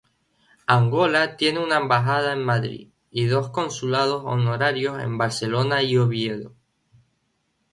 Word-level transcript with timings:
Angola 0.65 1.37
tiene 1.37 1.59
una 1.63 1.77
embajada 1.77 2.33
en 2.33 2.43
Madrid 2.43 2.89
y 3.11 3.25
dos 3.25 3.51
consulados 3.51 4.23
honorarios 4.25 4.99
en 4.99 5.19
Barcelona 5.19 5.83
y 5.83 5.95
Oviedo. 5.97 6.53